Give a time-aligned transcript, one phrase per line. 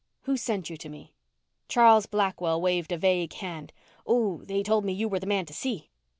[0.23, 1.13] "Who sent you to me?"
[1.67, 3.71] Charles Blackwell waved a vague hand,
[4.07, 5.91] "Oh, they told me you were the man to see."